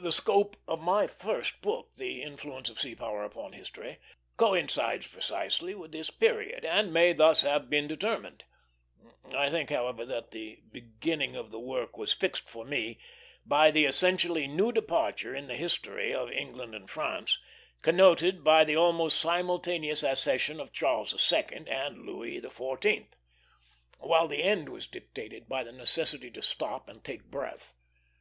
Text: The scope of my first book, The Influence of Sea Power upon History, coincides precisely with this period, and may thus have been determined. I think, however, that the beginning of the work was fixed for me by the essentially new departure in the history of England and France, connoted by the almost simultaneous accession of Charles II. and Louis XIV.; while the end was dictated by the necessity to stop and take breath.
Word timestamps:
The 0.00 0.10
scope 0.10 0.56
of 0.66 0.80
my 0.80 1.06
first 1.06 1.60
book, 1.62 1.94
The 1.94 2.20
Influence 2.20 2.68
of 2.68 2.80
Sea 2.80 2.96
Power 2.96 3.22
upon 3.22 3.52
History, 3.52 3.98
coincides 4.36 5.06
precisely 5.06 5.72
with 5.72 5.92
this 5.92 6.10
period, 6.10 6.64
and 6.64 6.92
may 6.92 7.12
thus 7.12 7.42
have 7.42 7.70
been 7.70 7.86
determined. 7.86 8.42
I 9.32 9.50
think, 9.50 9.70
however, 9.70 10.04
that 10.04 10.32
the 10.32 10.58
beginning 10.72 11.36
of 11.36 11.52
the 11.52 11.60
work 11.60 11.96
was 11.96 12.12
fixed 12.12 12.48
for 12.48 12.64
me 12.64 12.98
by 13.46 13.70
the 13.70 13.84
essentially 13.84 14.48
new 14.48 14.72
departure 14.72 15.32
in 15.32 15.46
the 15.46 15.54
history 15.54 16.12
of 16.12 16.28
England 16.28 16.74
and 16.74 16.90
France, 16.90 17.38
connoted 17.82 18.42
by 18.42 18.64
the 18.64 18.74
almost 18.74 19.20
simultaneous 19.20 20.02
accession 20.02 20.58
of 20.58 20.72
Charles 20.72 21.14
II. 21.32 21.68
and 21.68 22.04
Louis 22.04 22.40
XIV.; 22.40 23.06
while 23.98 24.26
the 24.26 24.42
end 24.42 24.70
was 24.70 24.88
dictated 24.88 25.48
by 25.48 25.62
the 25.62 25.70
necessity 25.70 26.32
to 26.32 26.42
stop 26.42 26.88
and 26.88 27.04
take 27.04 27.26
breath. 27.30 27.74